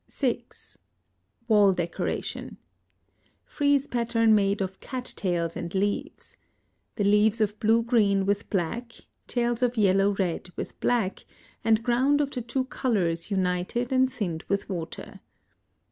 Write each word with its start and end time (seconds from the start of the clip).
6. 0.07 0.79
Wall 1.47 1.73
decoration. 1.73 2.57
Frieze 3.45 3.85
pattern 3.85 4.33
made 4.33 4.59
of 4.59 4.79
cat 4.79 5.13
tails 5.15 5.55
and 5.55 5.75
leaves, 5.75 6.37
the 6.95 7.03
leaves 7.03 7.39
of 7.39 7.59
blue 7.59 7.83
green 7.83 8.25
with 8.25 8.49
black, 8.49 8.93
tails 9.27 9.61
of 9.61 9.77
yellow 9.77 10.15
red 10.15 10.49
with 10.55 10.79
black, 10.79 11.23
and 11.63 11.83
ground 11.83 12.19
of 12.19 12.31
the 12.31 12.41
two 12.41 12.65
colors 12.65 13.29
united 13.29 13.91
and 13.91 14.11
thinned 14.11 14.43
with 14.49 14.67
water. 14.67 15.19